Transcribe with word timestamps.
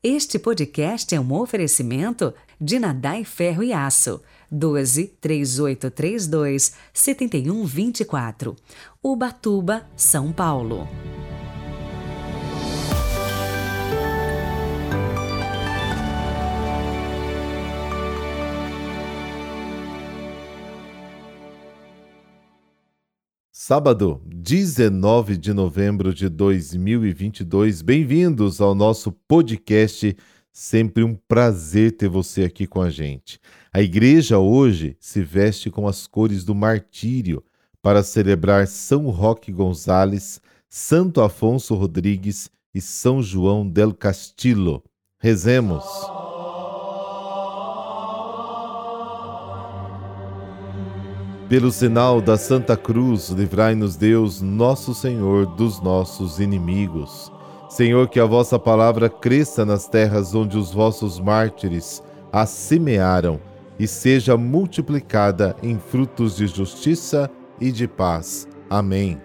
Este 0.00 0.38
podcast 0.38 1.12
é 1.12 1.18
um 1.18 1.32
oferecimento 1.32 2.32
de 2.60 2.78
Nadai 2.78 3.24
Ferro 3.24 3.64
e 3.64 3.72
Aço. 3.72 4.22
12 4.48 5.08
3832 5.20 6.72
7124. 6.92 8.54
Ubatuba, 9.02 9.84
São 9.96 10.32
Paulo. 10.32 10.86
Sábado, 23.68 24.22
19 24.24 25.36
de 25.36 25.52
novembro 25.52 26.14
de 26.14 26.30
2022. 26.30 27.82
Bem-vindos 27.82 28.62
ao 28.62 28.74
nosso 28.74 29.12
podcast. 29.12 30.16
Sempre 30.50 31.04
um 31.04 31.14
prazer 31.14 31.92
ter 31.92 32.08
você 32.08 32.44
aqui 32.44 32.66
com 32.66 32.80
a 32.80 32.88
gente. 32.88 33.38
A 33.70 33.82
igreja 33.82 34.38
hoje 34.38 34.96
se 34.98 35.20
veste 35.20 35.70
com 35.70 35.86
as 35.86 36.06
cores 36.06 36.46
do 36.46 36.54
martírio 36.54 37.44
para 37.82 38.02
celebrar 38.02 38.66
São 38.66 39.10
Roque 39.10 39.52
Gonzales, 39.52 40.40
Santo 40.66 41.20
Afonso 41.20 41.74
Rodrigues 41.74 42.50
e 42.74 42.80
São 42.80 43.22
João 43.22 43.68
del 43.68 43.92
Castillo. 43.92 44.82
Rezemos. 45.18 45.84
Pelo 51.48 51.72
sinal 51.72 52.20
da 52.20 52.36
Santa 52.36 52.76
Cruz, 52.76 53.30
livrai-nos 53.30 53.96
Deus, 53.96 54.42
nosso 54.42 54.94
Senhor, 54.94 55.46
dos 55.46 55.80
nossos 55.80 56.38
inimigos. 56.38 57.32
Senhor, 57.70 58.06
que 58.06 58.20
a 58.20 58.26
vossa 58.26 58.58
palavra 58.58 59.08
cresça 59.08 59.64
nas 59.64 59.88
terras 59.88 60.34
onde 60.34 60.58
os 60.58 60.74
vossos 60.74 61.18
mártires 61.18 62.02
a 62.30 62.44
semearam 62.44 63.40
e 63.78 63.86
seja 63.86 64.36
multiplicada 64.36 65.56
em 65.62 65.78
frutos 65.78 66.36
de 66.36 66.46
justiça 66.46 67.30
e 67.58 67.72
de 67.72 67.88
paz. 67.88 68.46
Amém. 68.68 69.18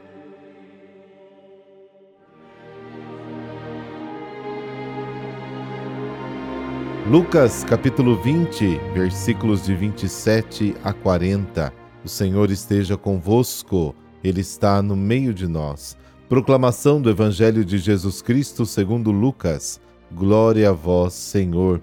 Lucas 7.05 7.65
capítulo 7.65 8.15
20, 8.15 8.79
versículos 8.93 9.65
de 9.65 9.75
27 9.75 10.73
a 10.85 10.93
40. 10.93 11.82
O 12.03 12.09
Senhor 12.09 12.51
esteja 12.51 12.97
convosco, 12.97 13.95
Ele 14.21 14.41
está 14.41 14.81
no 14.81 14.93
meio 14.93 15.33
de 15.33 15.47
nós. 15.47 15.95
Proclamação 16.27 17.01
do 17.01 17.09
Evangelho 17.09 17.63
de 17.63 17.77
Jesus 17.77 18.21
Cristo 18.21 18.65
segundo 18.65 19.09
Lucas. 19.09 19.79
Glória 20.11 20.69
a 20.69 20.73
vós, 20.73 21.13
Senhor. 21.13 21.81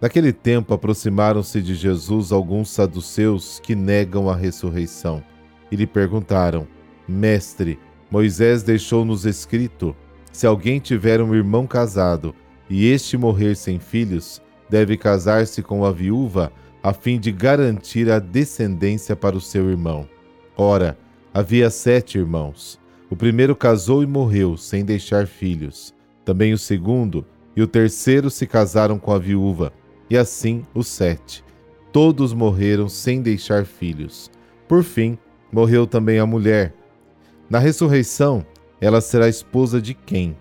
Naquele 0.00 0.32
tempo 0.32 0.72
aproximaram-se 0.72 1.60
de 1.60 1.74
Jesus 1.74 2.30
alguns 2.30 2.70
saduceus 2.70 3.58
que 3.60 3.74
negam 3.74 4.30
a 4.30 4.36
ressurreição 4.36 5.24
e 5.72 5.76
lhe 5.76 5.88
perguntaram: 5.88 6.64
Mestre, 7.08 7.80
Moisés 8.08 8.62
deixou-nos 8.62 9.26
escrito: 9.26 9.96
se 10.30 10.46
alguém 10.46 10.78
tiver 10.78 11.20
um 11.20 11.34
irmão 11.34 11.66
casado 11.66 12.32
e 12.70 12.86
este 12.86 13.16
morrer 13.16 13.56
sem 13.56 13.80
filhos, 13.80 14.40
deve 14.70 14.96
casar-se 14.96 15.62
com 15.62 15.84
a 15.84 15.90
viúva 15.90 16.52
a 16.86 16.92
fim 16.92 17.18
de 17.18 17.32
garantir 17.32 18.08
a 18.12 18.20
descendência 18.20 19.16
para 19.16 19.36
o 19.36 19.40
seu 19.40 19.68
irmão. 19.68 20.08
Ora, 20.56 20.96
havia 21.34 21.68
sete 21.68 22.16
irmãos. 22.16 22.78
O 23.10 23.16
primeiro 23.16 23.56
casou 23.56 24.04
e 24.04 24.06
morreu, 24.06 24.56
sem 24.56 24.84
deixar 24.84 25.26
filhos. 25.26 25.92
Também 26.24 26.52
o 26.52 26.58
segundo 26.58 27.26
e 27.56 27.60
o 27.60 27.66
terceiro 27.66 28.30
se 28.30 28.46
casaram 28.46 29.00
com 29.00 29.12
a 29.12 29.18
viúva, 29.18 29.72
e 30.08 30.16
assim 30.16 30.64
os 30.72 30.86
sete. 30.86 31.42
Todos 31.90 32.32
morreram 32.32 32.88
sem 32.88 33.20
deixar 33.20 33.64
filhos. 33.64 34.30
Por 34.68 34.84
fim, 34.84 35.18
morreu 35.50 35.88
também 35.88 36.20
a 36.20 36.26
mulher. 36.26 36.72
Na 37.50 37.58
ressurreição, 37.58 38.46
ela 38.80 39.00
será 39.00 39.28
esposa 39.28 39.82
de 39.82 39.92
quem? 39.92 40.36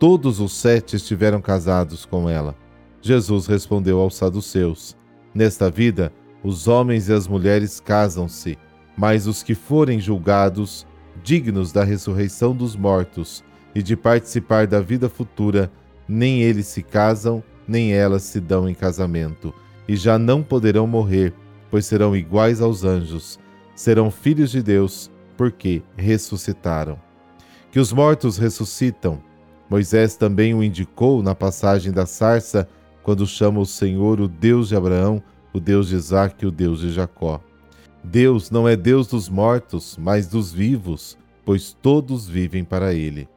Todos 0.00 0.40
os 0.40 0.52
sete 0.52 0.96
estiveram 0.96 1.40
casados 1.40 2.04
com 2.04 2.28
ela. 2.28 2.56
Jesus 3.00 3.46
respondeu 3.46 4.00
aos 4.00 4.16
saduceus: 4.16 4.95
Nesta 5.36 5.70
vida, 5.70 6.10
os 6.42 6.66
homens 6.66 7.10
e 7.10 7.12
as 7.12 7.28
mulheres 7.28 7.78
casam-se, 7.78 8.56
mas 8.96 9.26
os 9.26 9.42
que 9.42 9.54
forem 9.54 10.00
julgados, 10.00 10.86
dignos 11.22 11.72
da 11.72 11.84
ressurreição 11.84 12.56
dos 12.56 12.74
mortos 12.74 13.44
e 13.74 13.82
de 13.82 13.94
participar 13.98 14.66
da 14.66 14.80
vida 14.80 15.10
futura, 15.10 15.70
nem 16.08 16.40
eles 16.40 16.68
se 16.68 16.80
casam, 16.82 17.44
nem 17.68 17.92
elas 17.92 18.22
se 18.22 18.40
dão 18.40 18.66
em 18.66 18.72
casamento, 18.72 19.52
e 19.86 19.94
já 19.94 20.18
não 20.18 20.42
poderão 20.42 20.86
morrer, 20.86 21.34
pois 21.70 21.84
serão 21.84 22.16
iguais 22.16 22.62
aos 22.62 22.82
anjos, 22.82 23.38
serão 23.74 24.10
filhos 24.10 24.50
de 24.50 24.62
Deus, 24.62 25.10
porque 25.36 25.82
ressuscitaram. 25.98 26.98
Que 27.70 27.78
os 27.78 27.92
mortos 27.92 28.38
ressuscitam. 28.38 29.22
Moisés 29.68 30.16
também 30.16 30.54
o 30.54 30.64
indicou 30.64 31.22
na 31.22 31.34
passagem 31.34 31.92
da 31.92 32.06
sarça 32.06 32.66
quando 33.06 33.24
chama 33.24 33.60
o 33.60 33.64
Senhor 33.64 34.20
o 34.20 34.26
Deus 34.26 34.66
de 34.66 34.74
Abraão, 34.74 35.22
o 35.52 35.60
Deus 35.60 35.86
de 35.86 35.94
Isaac 35.94 36.42
e 36.42 36.48
o 36.48 36.50
Deus 36.50 36.80
de 36.80 36.90
Jacó. 36.90 37.40
Deus 38.02 38.50
não 38.50 38.68
é 38.68 38.74
Deus 38.74 39.06
dos 39.06 39.28
mortos, 39.28 39.96
mas 39.96 40.26
dos 40.26 40.52
vivos, 40.52 41.16
pois 41.44 41.72
todos 41.72 42.26
vivem 42.26 42.64
para 42.64 42.92
ele. 42.92 43.28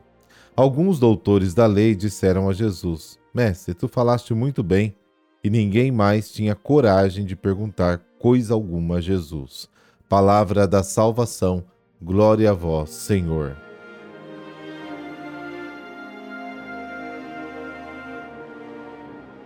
Alguns 0.56 0.98
doutores 1.00 1.54
da 1.54 1.68
lei 1.68 1.94
disseram 1.94 2.50
a 2.50 2.54
Jesus: 2.54 3.20
Mestre, 3.32 3.76
tu 3.76 3.88
falaste 3.88 4.34
muito 4.34 4.64
bem, 4.64 4.96
e 5.44 5.52
ninguém 5.52 5.92
mais 5.92 6.32
tinha 6.32 6.56
coragem 6.56 7.24
de 7.24 7.36
perguntar 7.36 8.02
coisa 8.18 8.56
alguma 8.56 8.96
a 8.96 9.02
Jesus. 9.02 9.70
Palavra 10.10 10.68
da 10.68 10.82
salvação, 10.82 11.64
glória 12.02 12.50
a 12.50 12.54
vós, 12.54 12.90
Senhor. 12.90 13.69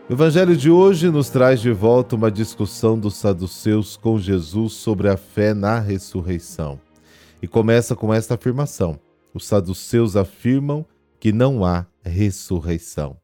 O 0.09 0.11
Evangelho 0.11 0.57
de 0.57 0.69
hoje 0.69 1.09
nos 1.09 1.29
traz 1.29 1.61
de 1.61 1.71
volta 1.71 2.17
uma 2.17 2.29
discussão 2.29 2.99
dos 2.99 3.15
saduceus 3.15 3.95
com 3.95 4.19
Jesus 4.19 4.73
sobre 4.73 5.07
a 5.07 5.15
fé 5.15 5.53
na 5.53 5.79
ressurreição. 5.79 6.77
E 7.41 7.47
começa 7.47 7.95
com 7.95 8.13
esta 8.13 8.33
afirmação: 8.33 8.99
os 9.33 9.45
saduceus 9.45 10.17
afirmam 10.17 10.85
que 11.21 11.31
não 11.31 11.63
há 11.63 11.85
ressurreição. 12.03 13.15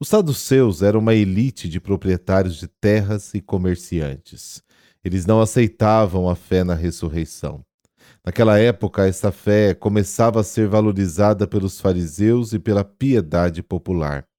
Os 0.00 0.08
saduceus 0.08 0.80
eram 0.80 1.00
uma 1.00 1.14
elite 1.14 1.68
de 1.68 1.78
proprietários 1.78 2.56
de 2.56 2.66
terras 2.66 3.34
e 3.34 3.40
comerciantes. 3.42 4.62
Eles 5.04 5.26
não 5.26 5.38
aceitavam 5.42 6.30
a 6.30 6.34
fé 6.34 6.64
na 6.64 6.74
ressurreição. 6.74 7.62
Naquela 8.24 8.58
época, 8.58 9.06
esta 9.06 9.30
fé 9.30 9.74
começava 9.74 10.40
a 10.40 10.44
ser 10.44 10.66
valorizada 10.66 11.46
pelos 11.46 11.78
fariseus 11.78 12.54
e 12.54 12.58
pela 12.58 12.84
piedade 12.84 13.62
popular. 13.62 14.29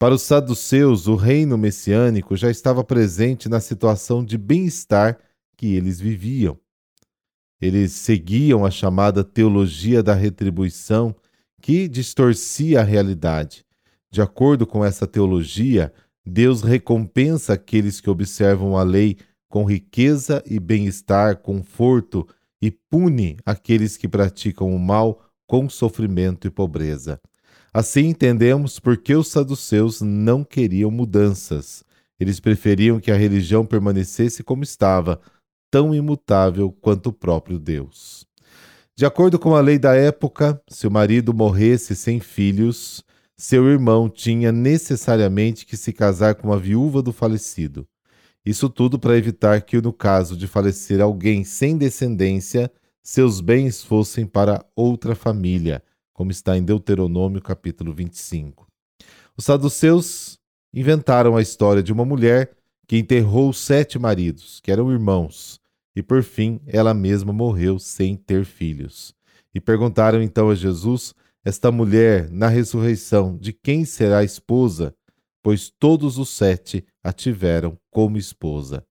Para 0.00 0.14
os 0.14 0.22
saduceus, 0.22 1.06
o 1.06 1.14
reino 1.14 1.58
messiânico 1.58 2.34
já 2.34 2.50
estava 2.50 2.82
presente 2.82 3.50
na 3.50 3.60
situação 3.60 4.24
de 4.24 4.38
bem-estar 4.38 5.18
que 5.58 5.74
eles 5.74 6.00
viviam. 6.00 6.58
Eles 7.60 7.92
seguiam 7.92 8.64
a 8.64 8.70
chamada 8.70 9.22
teologia 9.22 10.02
da 10.02 10.14
retribuição, 10.14 11.14
que 11.60 11.86
distorcia 11.86 12.80
a 12.80 12.82
realidade. 12.82 13.62
De 14.10 14.22
acordo 14.22 14.66
com 14.66 14.82
essa 14.82 15.06
teologia, 15.06 15.92
Deus 16.24 16.62
recompensa 16.62 17.52
aqueles 17.52 18.00
que 18.00 18.08
observam 18.08 18.78
a 18.78 18.82
lei 18.82 19.18
com 19.50 19.66
riqueza 19.66 20.42
e 20.46 20.58
bem-estar, 20.58 21.42
conforto, 21.42 22.26
e 22.62 22.70
pune 22.70 23.36
aqueles 23.44 23.98
que 23.98 24.08
praticam 24.08 24.74
o 24.74 24.78
mal 24.78 25.22
com 25.46 25.68
sofrimento 25.68 26.46
e 26.46 26.50
pobreza. 26.50 27.20
Assim 27.72 28.06
entendemos 28.06 28.80
por 28.80 28.96
que 28.96 29.14
os 29.14 29.28
saduceus 29.28 30.00
não 30.00 30.42
queriam 30.42 30.90
mudanças. 30.90 31.84
Eles 32.18 32.40
preferiam 32.40 32.98
que 32.98 33.12
a 33.12 33.16
religião 33.16 33.64
permanecesse 33.64 34.42
como 34.42 34.64
estava, 34.64 35.20
tão 35.70 35.94
imutável 35.94 36.72
quanto 36.80 37.08
o 37.08 37.12
próprio 37.12 37.58
Deus. 37.58 38.26
De 38.96 39.06
acordo 39.06 39.38
com 39.38 39.54
a 39.54 39.60
lei 39.60 39.78
da 39.78 39.94
época, 39.94 40.60
se 40.68 40.86
o 40.86 40.90
marido 40.90 41.32
morresse 41.32 41.94
sem 41.94 42.18
filhos, 42.18 43.04
seu 43.36 43.66
irmão 43.68 44.08
tinha 44.08 44.52
necessariamente 44.52 45.64
que 45.64 45.76
se 45.76 45.92
casar 45.92 46.34
com 46.34 46.52
a 46.52 46.58
viúva 46.58 47.00
do 47.00 47.12
falecido. 47.12 47.86
Isso 48.44 48.68
tudo 48.68 48.98
para 48.98 49.16
evitar 49.16 49.62
que, 49.62 49.80
no 49.80 49.92
caso 49.92 50.36
de 50.36 50.46
falecer 50.46 51.00
alguém 51.00 51.44
sem 51.44 51.78
descendência, 51.78 52.70
seus 53.02 53.40
bens 53.40 53.82
fossem 53.82 54.26
para 54.26 54.64
outra 54.76 55.14
família, 55.14 55.82
como 56.20 56.30
está 56.30 56.54
em 56.54 56.62
Deuteronômio 56.62 57.40
capítulo 57.40 57.94
25. 57.94 58.66
Os 59.38 59.46
saduceus 59.46 60.38
inventaram 60.70 61.34
a 61.34 61.40
história 61.40 61.82
de 61.82 61.94
uma 61.94 62.04
mulher 62.04 62.50
que 62.86 62.98
enterrou 62.98 63.54
sete 63.54 63.98
maridos, 63.98 64.60
que 64.60 64.70
eram 64.70 64.92
irmãos, 64.92 65.58
e 65.96 66.02
por 66.02 66.22
fim 66.22 66.60
ela 66.66 66.92
mesma 66.92 67.32
morreu 67.32 67.78
sem 67.78 68.16
ter 68.16 68.44
filhos. 68.44 69.14
E 69.54 69.60
perguntaram 69.62 70.20
então 70.20 70.50
a 70.50 70.54
Jesus 70.54 71.14
esta 71.42 71.72
mulher 71.72 72.30
na 72.30 72.48
ressurreição 72.48 73.38
de 73.38 73.54
quem 73.54 73.86
será 73.86 74.22
esposa, 74.22 74.94
pois 75.42 75.70
todos 75.70 76.18
os 76.18 76.28
sete 76.28 76.84
a 77.02 77.14
tiveram 77.14 77.78
como 77.90 78.18
esposa. 78.18 78.84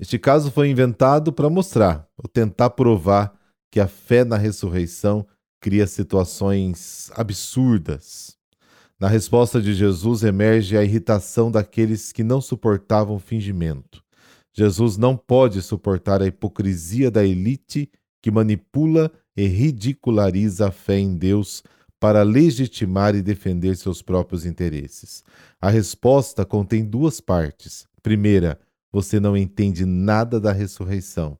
Este 0.00 0.18
caso 0.18 0.50
foi 0.50 0.68
inventado 0.68 1.32
para 1.32 1.48
mostrar, 1.48 2.08
ou 2.18 2.28
tentar 2.28 2.70
provar, 2.70 3.38
que 3.70 3.78
a 3.78 3.86
fé 3.86 4.24
na 4.24 4.36
ressurreição 4.36 5.24
cria 5.60 5.86
situações 5.86 7.10
absurdas. 7.14 8.36
Na 8.98 9.08
resposta 9.08 9.60
de 9.60 9.74
Jesus 9.74 10.22
emerge 10.22 10.76
a 10.76 10.82
irritação 10.82 11.50
daqueles 11.50 12.12
que 12.12 12.24
não 12.24 12.40
suportavam 12.40 13.18
fingimento. 13.18 14.02
Jesus 14.54 14.96
não 14.96 15.16
pode 15.16 15.60
suportar 15.60 16.22
a 16.22 16.26
hipocrisia 16.26 17.10
da 17.10 17.22
elite 17.24 17.90
que 18.22 18.30
manipula 18.30 19.12
e 19.36 19.46
ridiculariza 19.46 20.68
a 20.68 20.70
fé 20.70 20.98
em 20.98 21.14
Deus 21.14 21.62
para 22.00 22.22
legitimar 22.22 23.14
e 23.14 23.22
defender 23.22 23.76
seus 23.76 24.00
próprios 24.00 24.46
interesses. 24.46 25.22
A 25.60 25.68
resposta 25.68 26.44
contém 26.44 26.84
duas 26.84 27.20
partes. 27.20 27.86
Primeira, 28.02 28.58
você 28.90 29.20
não 29.20 29.36
entende 29.36 29.84
nada 29.84 30.40
da 30.40 30.52
ressurreição. 30.52 31.38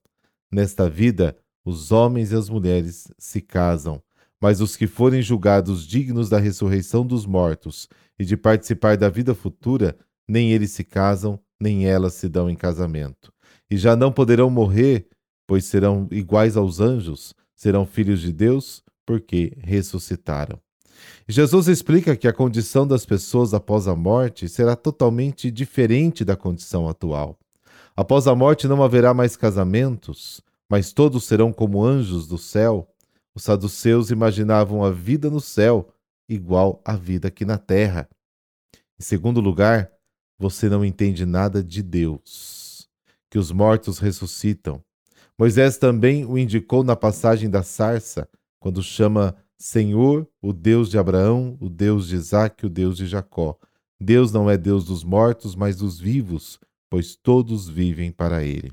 Nesta 0.53 0.89
vida, 0.89 1.37
os 1.65 1.91
homens 1.91 2.33
e 2.33 2.37
as 2.37 2.49
mulheres 2.49 3.09
se 3.19 3.41
casam, 3.41 4.03
mas 4.47 4.61
os 4.61 4.77
que 4.77 4.87
forem 4.87 5.21
julgados 5.21 5.85
dignos 5.85 6.29
da 6.29 6.39
ressurreição 6.39 7.05
dos 7.05 7.27
mortos 7.27 7.89
e 8.17 8.25
de 8.25 8.37
participar 8.37 8.97
da 8.97 9.09
vida 9.09 9.35
futura, 9.35 9.99
nem 10.29 10.53
eles 10.53 10.71
se 10.71 10.85
casam, 10.85 11.41
nem 11.61 11.89
elas 11.89 12.15
se 12.15 12.29
dão 12.29 12.49
em 12.49 12.55
casamento. 12.55 13.33
E 13.69 13.77
já 13.77 13.97
não 13.97 14.13
poderão 14.13 14.49
morrer, 14.49 15.09
pois 15.49 15.65
serão 15.65 16.07
iguais 16.13 16.57
aos 16.57 16.79
anjos, 16.79 17.35
serão 17.57 17.85
filhos 17.85 18.21
de 18.21 18.33
Deus, 18.33 18.85
porque 19.05 19.53
ressuscitaram. 19.59 20.61
Jesus 21.29 21.67
explica 21.67 22.15
que 22.15 22.29
a 22.29 22.33
condição 22.33 22.87
das 22.87 23.05
pessoas 23.05 23.53
após 23.53 23.89
a 23.89 23.97
morte 23.97 24.49
será 24.49 24.77
totalmente 24.77 25.51
diferente 25.51 26.25
da 26.25 26.37
condição 26.37 26.89
atual. 26.89 27.37
Após 27.97 28.29
a 28.29 28.35
morte 28.37 28.69
não 28.69 28.81
haverá 28.81 29.13
mais 29.13 29.37
casamentos, 29.37 30.41
mas 30.71 30.93
todos 30.93 31.25
serão 31.25 31.53
como 31.53 31.85
anjos 31.85 32.29
do 32.29 32.39
céu. 32.39 32.89
Os 33.37 33.43
saduceus 33.43 34.11
imaginavam 34.11 34.83
a 34.83 34.91
vida 34.91 35.29
no 35.29 35.43
céu 35.43 35.93
igual 36.27 36.81
à 36.83 36.97
vida 36.97 37.29
aqui 37.29 37.45
na 37.45 37.59
terra. 37.59 38.09
Em 38.99 39.03
segundo 39.03 39.43
lugar, 39.43 39.93
você 40.39 40.71
não 40.71 40.83
entende 40.83 41.27
nada 41.27 41.63
de 41.63 41.83
Deus, 41.83 42.89
que 43.31 43.39
os 43.39 43.53
mortos 43.53 43.99
ressuscitam. 43.99 44.83
Moisés 45.39 45.77
também 45.77 46.25
o 46.25 46.39
indicou 46.39 46.83
na 46.83 46.97
passagem 46.97 47.51
da 47.51 47.63
sarça, 47.63 48.27
quando 48.59 48.83
chama 48.83 49.37
Senhor, 49.59 50.27
o 50.41 50.51
Deus 50.51 50.89
de 50.89 50.97
Abraão, 50.97 51.59
o 51.61 51.69
Deus 51.69 52.09
de 52.09 52.17
Isaque, 52.17 52.65
o 52.65 52.71
Deus 52.71 52.97
de 52.97 53.07
Jacó. 53.07 53.59
Deus 54.01 54.33
não 54.33 54.49
é 54.49 54.57
Deus 54.57 54.87
dos 54.87 55.05
mortos, 55.05 55.55
mas 55.55 55.77
dos 55.77 56.01
vivos, 56.01 56.59
pois 56.89 57.15
todos 57.15 57.69
vivem 57.69 58.11
para 58.11 58.43
ele. 58.43 58.73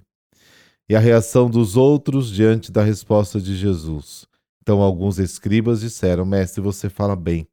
E 0.87 0.95
a 0.95 0.99
reação 0.99 1.49
dos 1.49 1.75
outros 1.75 2.31
diante 2.31 2.71
da 2.71 2.81
resposta 2.81 3.41
de 3.41 3.57
Jesus. 3.57 4.25
Então 4.63 4.81
alguns 4.81 5.19
escribas 5.19 5.81
disseram: 5.81 6.25
Mestre, 6.25 6.61
você 6.61 6.89
fala 6.89 7.17
bem. 7.17 7.45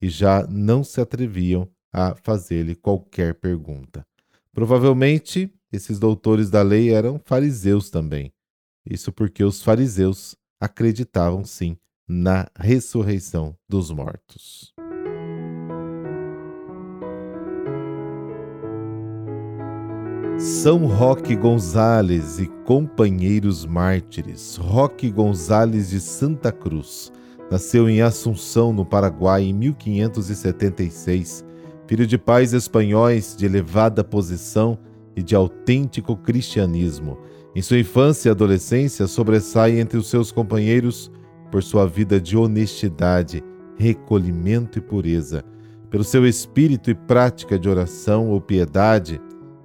E 0.00 0.08
já 0.08 0.46
não 0.46 0.82
se 0.82 0.98
atreviam 0.98 1.68
a 1.92 2.14
fazer-lhe 2.14 2.74
qualquer 2.74 3.34
pergunta. 3.34 4.06
Provavelmente, 4.50 5.52
esses 5.70 5.98
doutores 5.98 6.48
da 6.48 6.62
lei 6.62 6.90
eram 6.90 7.20
fariseus 7.22 7.90
também. 7.90 8.32
Isso 8.88 9.12
porque 9.12 9.44
os 9.44 9.62
fariseus 9.62 10.34
acreditavam 10.58 11.44
sim 11.44 11.76
na 12.08 12.48
ressurreição 12.56 13.54
dos 13.68 13.90
mortos. 13.90 14.72
São 20.40 20.86
Roque 20.86 21.36
Gonzales 21.36 22.38
e 22.38 22.46
companheiros 22.64 23.66
mártires. 23.66 24.56
Roque 24.56 25.10
Gonzales 25.10 25.90
de 25.90 26.00
Santa 26.00 26.50
Cruz 26.50 27.12
nasceu 27.50 27.88
em 27.88 28.00
Assunção, 28.00 28.72
no 28.72 28.84
Paraguai, 28.84 29.44
em 29.44 29.52
1576 29.52 31.44
filho 31.90 32.06
de 32.06 32.16
pais 32.16 32.52
espanhóis 32.52 33.34
de 33.36 33.44
elevada 33.44 34.04
posição 34.04 34.78
e 35.16 35.22
de 35.24 35.34
autêntico 35.34 36.16
cristianismo. 36.16 37.18
Em 37.52 37.60
sua 37.60 37.80
infância 37.80 38.28
e 38.28 38.30
adolescência, 38.30 39.08
sobressai 39.08 39.80
entre 39.80 39.98
os 39.98 40.08
seus 40.08 40.30
companheiros 40.30 41.10
por 41.50 41.64
sua 41.64 41.88
vida 41.88 42.20
de 42.20 42.36
honestidade, 42.36 43.42
recolhimento 43.76 44.78
e 44.78 44.80
pureza, 44.80 45.44
pelo 45.90 46.04
seu 46.04 46.24
espírito 46.24 46.92
e 46.92 46.94
prática 46.94 47.58
de 47.58 47.68
oração 47.68 48.28
ou 48.28 48.40
piedade, 48.40 49.20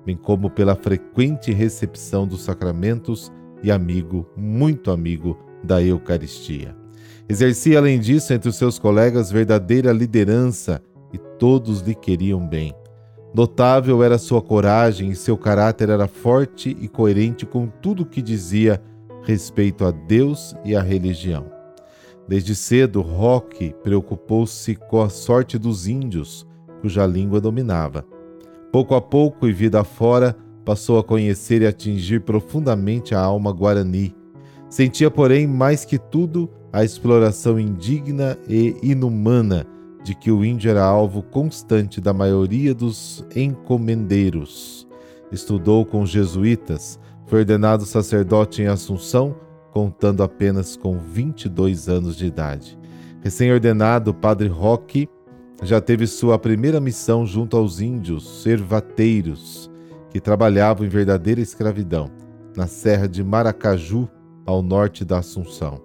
bem 0.05 0.15
como 0.15 0.49
pela 0.49 0.75
frequente 0.75 1.51
recepção 1.51 2.27
dos 2.27 2.43
sacramentos 2.43 3.31
e 3.63 3.71
amigo, 3.71 4.29
muito 4.37 4.91
amigo 4.91 5.37
da 5.63 5.81
Eucaristia. 5.81 6.75
Exercia, 7.27 7.79
além 7.79 7.99
disso, 7.99 8.33
entre 8.33 8.49
os 8.49 8.55
seus 8.55 8.77
colegas 8.77 9.31
verdadeira 9.31 9.91
liderança 9.91 10.81
e 11.11 11.17
todos 11.17 11.81
lhe 11.81 11.95
queriam 11.95 12.45
bem. 12.47 12.73
Notável 13.33 14.03
era 14.03 14.17
sua 14.17 14.41
coragem 14.41 15.09
e 15.09 15.15
seu 15.15 15.37
caráter 15.37 15.89
era 15.89 16.07
forte 16.07 16.77
e 16.79 16.87
coerente 16.87 17.45
com 17.45 17.67
tudo 17.67 18.03
o 18.03 18.05
que 18.05 18.21
dizia 18.21 18.81
respeito 19.23 19.83
a 19.83 19.91
Deus 19.91 20.55
e 20.63 20.75
à 20.75 20.81
religião. 20.81 21.51
Desde 22.27 22.55
cedo, 22.55 23.01
Roque 23.01 23.75
preocupou-se 23.83 24.75
com 24.75 25.01
a 25.01 25.09
sorte 25.09 25.57
dos 25.57 25.87
índios, 25.87 26.45
cuja 26.81 27.05
língua 27.05 27.41
dominava. 27.41 28.05
Pouco 28.71 28.95
a 28.95 29.01
pouco 29.01 29.47
e 29.47 29.53
vida 29.53 29.83
fora, 29.83 30.35
passou 30.65 30.97
a 30.97 31.03
conhecer 31.03 31.61
e 31.61 31.67
atingir 31.67 32.21
profundamente 32.21 33.13
a 33.13 33.19
alma 33.19 33.51
guarani. 33.51 34.15
Sentia, 34.69 35.11
porém, 35.11 35.47
mais 35.47 35.85
que 35.85 35.97
tudo, 35.97 36.49
a 36.73 36.83
exploração 36.83 37.59
indigna 37.59 38.37
e 38.49 38.75
inumana 38.81 39.65
de 40.03 40.13
que 40.13 40.31
o 40.31 40.43
índio 40.43 40.69
era 40.69 40.83
alvo 40.83 41.23
constante 41.23 42.01
da 42.01 42.13
maioria 42.13 42.73
dos 42.73 43.25
encomendeiros. 43.35 44.87
Estudou 45.31 45.85
com 45.85 46.05
jesuítas, 46.05 46.99
foi 47.25 47.39
ordenado 47.39 47.85
sacerdote 47.85 48.61
em 48.61 48.67
Assunção, 48.67 49.35
contando 49.71 50.21
apenas 50.21 50.75
com 50.77 50.97
22 50.97 51.89
anos 51.89 52.15
de 52.15 52.25
idade. 52.25 52.77
Recém-ordenado, 53.21 54.13
Padre 54.13 54.47
Roque 54.47 55.09
já 55.63 55.79
teve 55.79 56.05
sua 56.05 56.37
primeira 56.37 56.79
missão 56.79 57.25
junto 57.25 57.55
aos 57.55 57.79
índios 57.79 58.43
servateiros, 58.43 59.71
que 60.09 60.19
trabalhavam 60.19 60.85
em 60.85 60.89
verdadeira 60.89 61.41
escravidão, 61.41 62.09
na 62.55 62.67
serra 62.67 63.07
de 63.07 63.23
Maracaju, 63.23 64.09
ao 64.45 64.61
norte 64.61 65.03
da 65.03 65.19
Assunção. 65.19 65.81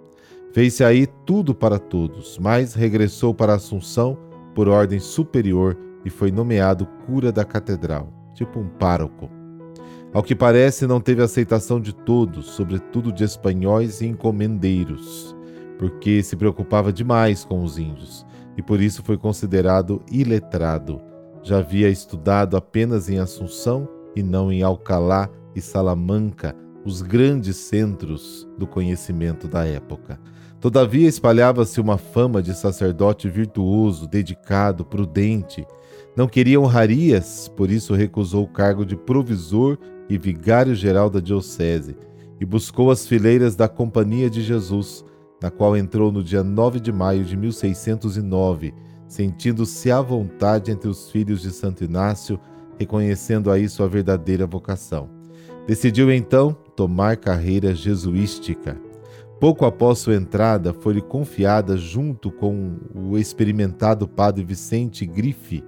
Fez-se 0.53 0.83
aí 0.83 1.07
tudo 1.25 1.55
para 1.55 1.79
todos, 1.79 2.39
mas 2.39 2.75
regressou 2.75 3.33
para 3.33 3.55
Assunção 3.55 4.19
por 4.55 4.69
ordem 4.69 4.99
superior 4.99 5.77
e 6.05 6.11
foi 6.11 6.31
nomeado 6.31 6.87
cura 7.07 7.31
da 7.31 7.45
catedral, 7.45 8.12
tipo 8.35 8.59
um 8.59 8.69
pároco. 8.69 9.31
Ao 10.12 10.23
que 10.23 10.35
parece, 10.35 10.87
não 10.89 11.00
teve 11.00 11.23
aceitação 11.23 11.81
de 11.81 11.95
todos, 11.95 12.47
sobretudo 12.47 13.12
de 13.12 13.23
espanhóis 13.23 14.00
e 14.00 14.07
encomendeiros, 14.07 15.37
porque 15.79 16.23
se 16.23 16.35
preocupava 16.35 16.93
demais 16.93 17.45
com 17.45 17.62
os 17.62 17.79
índios 17.79 18.27
e 18.61 18.62
por 18.62 18.79
isso 18.79 19.02
foi 19.02 19.17
considerado 19.17 20.02
iletrado. 20.12 21.00
Já 21.43 21.61
havia 21.61 21.88
estudado 21.88 22.59
apenas 22.59 23.09
em 23.09 23.19
Assunção 23.19 23.88
e 24.14 24.23
não 24.23 24.52
em 24.52 24.62
Alcalá 24.62 25.31
e 25.57 25.62
Salamanca, 25.62 26.55
os 26.85 27.00
grandes 27.00 27.57
centros 27.57 28.47
do 28.59 28.67
conhecimento 28.67 29.49
da 29.49 29.67
época. 29.67 30.21
Todavia 30.61 31.09
espalhava-se 31.09 31.81
uma 31.81 31.97
fama 31.97 32.43
de 32.43 32.55
sacerdote 32.55 33.31
virtuoso, 33.31 34.07
dedicado, 34.07 34.85
prudente. 34.85 35.67
Não 36.14 36.29
queria 36.29 36.61
honrarias, 36.61 37.49
por 37.57 37.71
isso 37.71 37.95
recusou 37.95 38.45
o 38.45 38.52
cargo 38.52 38.85
de 38.85 38.95
provisor 38.95 39.79
e 40.07 40.19
vigário-geral 40.19 41.09
da 41.09 41.19
diocese 41.19 41.97
e 42.38 42.45
buscou 42.45 42.90
as 42.90 43.07
fileiras 43.07 43.57
da 43.57 43.69
Companhia 43.69 44.29
de 44.29 44.43
Jesus, 44.43 45.02
na 45.40 45.50
qual 45.50 45.76
entrou 45.76 46.12
no 46.12 46.23
dia 46.23 46.44
9 46.44 46.80
de 46.80 46.92
maio 46.92 47.25
de 47.25 47.37
1609, 47.37 48.75
sentindo-se 49.09 49.90
à 49.90 50.00
vontade 50.00 50.70
entre 50.70 50.88
os 50.88 51.11
filhos 51.11 51.42
de 51.42 51.50
Santo 51.50 51.82
Inácio, 51.82 52.38
reconhecendo 52.78 53.50
aí 53.50 53.68
sua 53.68 53.88
verdadeira 53.88 54.47
vocação. 54.47 55.09
Decidiu 55.66 56.12
então 56.12 56.52
tomar 56.76 57.16
carreira 57.16 57.75
jesuística. 57.75 58.76
Pouco 59.38 59.64
após 59.64 59.99
sua 59.99 60.14
entrada, 60.14 60.73
foi-lhe 60.75 61.00
confiada, 61.00 61.76
junto 61.76 62.30
com 62.30 62.76
o 62.94 63.16
experimentado 63.16 64.06
padre 64.06 64.44
Vicente 64.44 65.06
Griffe, 65.06 65.64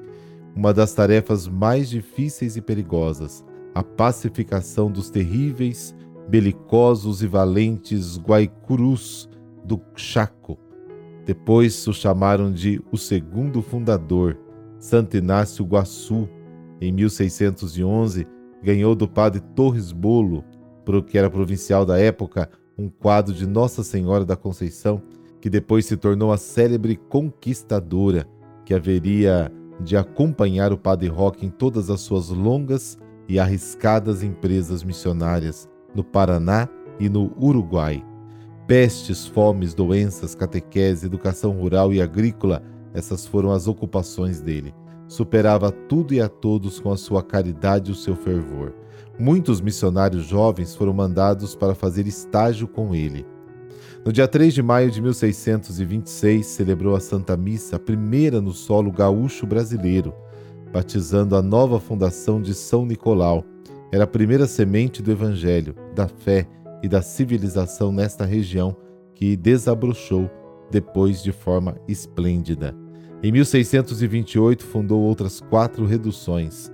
uma 0.54 0.74
das 0.74 0.92
tarefas 0.92 1.48
mais 1.48 1.88
difíceis 1.88 2.56
e 2.56 2.60
perigosas, 2.60 3.42
a 3.74 3.82
pacificação 3.82 4.90
dos 4.90 5.08
terríveis, 5.08 5.94
belicosos 6.28 7.22
e 7.22 7.26
valentes 7.26 8.18
Guaicurus 8.18 9.28
do 9.64 9.80
Chaco, 9.94 10.58
Depois 11.24 11.86
o 11.86 11.92
chamaram 11.92 12.52
de 12.52 12.82
o 12.90 12.96
segundo 12.96 13.62
fundador, 13.62 14.36
Santo 14.78 15.16
Inácio 15.16 15.64
Guaçu. 15.64 16.28
Em 16.80 16.90
1611, 16.90 18.26
ganhou 18.60 18.96
do 18.96 19.06
padre 19.06 19.40
Torres 19.54 19.92
Bolo, 19.92 20.44
que 21.06 21.16
era 21.16 21.30
provincial 21.30 21.86
da 21.86 21.96
época, 21.96 22.50
um 22.76 22.88
quadro 22.88 23.32
de 23.32 23.46
Nossa 23.46 23.84
Senhora 23.84 24.24
da 24.24 24.34
Conceição, 24.34 25.00
que 25.40 25.48
depois 25.48 25.86
se 25.86 25.96
tornou 25.96 26.32
a 26.32 26.36
célebre 26.36 26.96
conquistadora, 26.96 28.26
que 28.64 28.74
haveria 28.74 29.52
de 29.80 29.96
acompanhar 29.96 30.72
o 30.72 30.78
padre 30.78 31.08
Roque 31.08 31.46
em 31.46 31.50
todas 31.50 31.88
as 31.88 32.00
suas 32.00 32.28
longas 32.30 32.98
e 33.28 33.38
arriscadas 33.38 34.22
empresas 34.22 34.82
missionárias 34.82 35.68
no 35.94 36.02
Paraná 36.02 36.68
e 36.98 37.08
no 37.08 37.32
Uruguai. 37.40 38.04
Pestes, 38.72 39.26
fomes, 39.26 39.74
doenças, 39.74 40.34
catequese, 40.34 41.04
educação 41.04 41.50
rural 41.50 41.92
e 41.92 42.00
agrícola, 42.00 42.62
essas 42.94 43.26
foram 43.26 43.52
as 43.52 43.68
ocupações 43.68 44.40
dele. 44.40 44.74
Superava 45.06 45.70
tudo 45.70 46.14
e 46.14 46.22
a 46.22 46.26
todos 46.26 46.80
com 46.80 46.90
a 46.90 46.96
sua 46.96 47.22
caridade 47.22 47.90
e 47.90 47.92
o 47.92 47.94
seu 47.94 48.16
fervor. 48.16 48.72
Muitos 49.18 49.60
missionários 49.60 50.24
jovens 50.24 50.74
foram 50.74 50.94
mandados 50.94 51.54
para 51.54 51.74
fazer 51.74 52.06
estágio 52.06 52.66
com 52.66 52.94
ele. 52.94 53.26
No 54.06 54.10
dia 54.10 54.26
3 54.26 54.54
de 54.54 54.62
maio 54.62 54.90
de 54.90 55.02
1626, 55.02 56.46
celebrou 56.46 56.96
a 56.96 57.00
Santa 57.00 57.36
Missa, 57.36 57.76
a 57.76 57.78
primeira 57.78 58.40
no 58.40 58.54
solo 58.54 58.90
gaúcho 58.90 59.46
brasileiro, 59.46 60.14
batizando 60.72 61.36
a 61.36 61.42
nova 61.42 61.78
fundação 61.78 62.40
de 62.40 62.54
São 62.54 62.86
Nicolau. 62.86 63.44
Era 63.92 64.04
a 64.04 64.06
primeira 64.06 64.46
semente 64.46 65.02
do 65.02 65.12
Evangelho, 65.12 65.74
da 65.94 66.08
fé 66.08 66.48
e 66.82 66.88
da 66.88 67.00
civilização 67.00 67.92
nesta 67.92 68.24
região 68.24 68.76
que 69.14 69.36
desabrochou 69.36 70.30
depois 70.70 71.22
de 71.22 71.32
forma 71.32 71.76
esplêndida. 71.86 72.74
Em 73.22 73.30
1628 73.30 74.64
fundou 74.64 75.00
outras 75.02 75.40
quatro 75.40 75.86
reduções: 75.86 76.72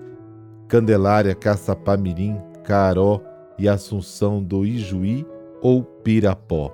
Candelária, 0.67 1.35
Caçapá-Mirim, 1.35 2.39
Caró 2.65 3.21
e 3.59 3.69
Assunção 3.69 4.43
do 4.43 4.65
Ijuí 4.65 5.27
ou 5.61 5.83
Pirapó. 5.83 6.73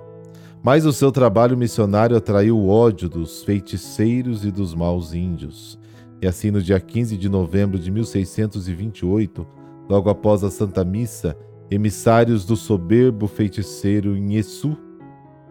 Mas 0.63 0.85
o 0.85 0.93
seu 0.93 1.11
trabalho 1.11 1.57
missionário 1.57 2.15
atraiu 2.15 2.57
o 2.57 2.69
ódio 2.69 3.07
dos 3.09 3.43
feiticeiros 3.43 4.45
e 4.45 4.51
dos 4.51 4.73
maus 4.73 5.13
índios. 5.13 5.77
E 6.21 6.27
assim, 6.27 6.49
no 6.49 6.61
dia 6.61 6.79
15 6.79 7.17
de 7.17 7.29
novembro 7.29 7.77
de 7.77 7.91
1628, 7.91 9.45
logo 9.87 10.09
após 10.09 10.43
a 10.43 10.49
Santa 10.49 10.83
Missa, 10.83 11.37
emissários 11.69 12.45
do 12.45 12.55
soberbo 12.55 13.27
feiticeiro 13.27 14.15
Nhesu, 14.15 14.77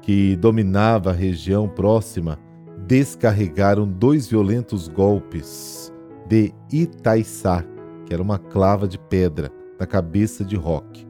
que 0.01 0.37
dominava 0.37 1.11
a 1.11 1.15
região 1.15 1.69
próxima, 1.69 2.39
descarregaram 2.87 3.89
dois 3.89 4.29
violentos 4.29 4.89
golpes 4.89 5.93
de 6.29 6.53
Itaiçá, 6.73 7.65
que 8.05 8.13
era 8.13 8.23
uma 8.23 8.39
clava 8.39 8.87
de 8.87 8.99
pedra, 8.99 9.51
na 9.79 9.87
cabeça 9.87 10.45
de 10.45 10.57
Roque. 10.57 11.07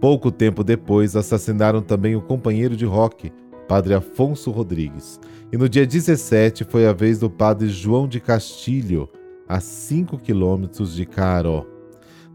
Pouco 0.00 0.30
tempo 0.30 0.64
depois, 0.64 1.16
assassinaram 1.16 1.82
também 1.82 2.16
o 2.16 2.22
companheiro 2.22 2.76
de 2.76 2.84
Roque, 2.84 3.32
padre 3.66 3.94
Afonso 3.94 4.50
Rodrigues. 4.50 5.20
E 5.52 5.56
no 5.56 5.68
dia 5.68 5.86
17 5.86 6.64
foi 6.64 6.86
a 6.86 6.92
vez 6.92 7.18
do 7.18 7.28
padre 7.28 7.68
João 7.68 8.08
de 8.08 8.20
Castilho, 8.20 9.08
a 9.48 9.60
5 9.60 10.18
quilômetros 10.18 10.94
de 10.94 11.06
Caaró. 11.06 11.64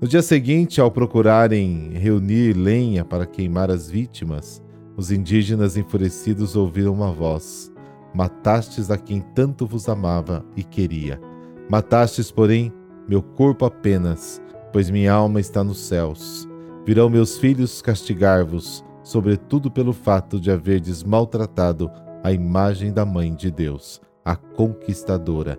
No 0.03 0.09
dia 0.09 0.21
seguinte, 0.21 0.81
ao 0.81 0.91
procurarem 0.91 1.91
reunir 1.93 2.51
lenha 2.57 3.05
para 3.05 3.25
queimar 3.25 3.71
as 3.71 3.89
vítimas, 3.89 4.61
os 4.97 5.13
indígenas 5.13 5.77
enfurecidos 5.77 6.57
ouviram 6.57 6.91
uma 6.91 7.09
voz: 7.09 7.71
Matastes 8.13 8.91
a 8.91 8.97
quem 8.97 9.21
tanto 9.21 9.65
vos 9.65 9.87
amava 9.87 10.45
e 10.57 10.61
queria. 10.61 11.21
Matastes, 11.69 12.29
porém, 12.29 12.69
meu 13.07 13.23
corpo 13.23 13.63
apenas, 13.63 14.41
pois 14.73 14.89
minha 14.89 15.13
alma 15.13 15.39
está 15.39 15.63
nos 15.63 15.77
céus. 15.77 16.49
Virão 16.85 17.09
meus 17.09 17.37
filhos 17.37 17.81
castigar-vos, 17.81 18.83
sobretudo 19.05 19.71
pelo 19.71 19.93
fato 19.93 20.37
de 20.37 20.51
haverdes 20.51 21.01
maltratado 21.01 21.89
a 22.21 22.33
imagem 22.33 22.91
da 22.91 23.05
Mãe 23.05 23.33
de 23.33 23.49
Deus, 23.49 24.01
a 24.25 24.35
conquistadora. 24.35 25.57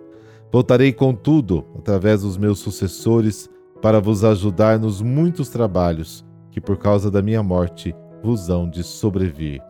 Voltarei, 0.51 0.93
contudo, 0.93 1.65
através 1.75 2.21
dos 2.21 2.37
meus 2.37 2.59
sucessores, 2.59 3.49
para 3.85 4.01
vos 4.01 4.23
ajudar 4.23 4.79
nos 4.79 4.99
muitos 4.99 5.47
trabalhos 5.47 6.25
que, 6.49 6.59
por 6.59 6.75
causa 6.75 7.11
da 7.11 7.21
minha 7.21 7.43
morte, 7.43 7.95
vos 8.23 8.49
hão 8.49 8.67
de 8.67 8.83
sobrevir. 8.83 9.61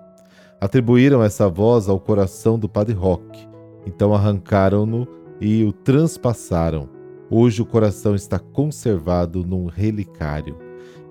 Atribuíram 0.62 1.22
essa 1.22 1.50
voz 1.50 1.90
ao 1.90 2.00
coração 2.00 2.58
do 2.58 2.70
Padre 2.70 2.94
Roque, 2.94 3.46
então 3.86 4.14
arrancaram-no 4.14 5.06
e 5.42 5.66
o 5.66 5.74
transpassaram. 5.74 6.88
Hoje 7.30 7.62
o 7.62 7.66
coração 7.66 8.16
está 8.16 8.40
conservado 8.40 9.46
num 9.46 9.66
relicário. 9.66 10.58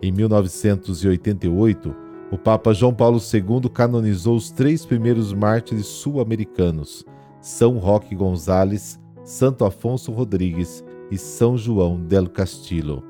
Em 0.00 0.10
1988, 0.10 1.94
o 2.32 2.38
Papa 2.38 2.72
João 2.72 2.94
Paulo 2.94 3.18
II 3.18 3.68
canonizou 3.68 4.34
os 4.34 4.50
três 4.50 4.86
primeiros 4.86 5.34
mártires 5.34 5.84
sul-americanos: 5.84 7.04
São 7.42 7.76
Roque 7.76 8.14
Gonzales, 8.14 8.98
Santo 9.24 9.66
Afonso 9.66 10.10
Rodrigues 10.10 10.82
e 11.14 11.18
São 11.18 11.56
João 11.56 12.00
del 12.00 12.28
Castillo. 12.28 13.02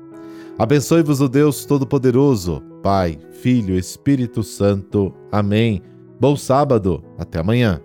Abençoe-vos 0.57 1.19
o 1.19 1.27
Deus 1.27 1.65
Todo-Poderoso, 1.65 2.61
Pai, 2.81 3.19
Filho, 3.41 3.75
Espírito 3.75 4.41
Santo. 4.41 5.13
Amém. 5.31 5.81
Bom 6.19 6.37
sábado. 6.37 7.03
Até 7.17 7.39
amanhã. 7.39 7.81